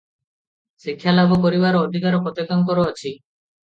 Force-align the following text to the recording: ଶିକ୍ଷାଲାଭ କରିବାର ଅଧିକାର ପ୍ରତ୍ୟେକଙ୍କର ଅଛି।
ଶିକ୍ଷାଲାଭ 0.85 1.39
କରିବାର 1.45 1.85
ଅଧିକାର 1.91 2.25
ପ୍ରତ୍ୟେକଙ୍କର 2.27 2.91
ଅଛି। 2.93 3.17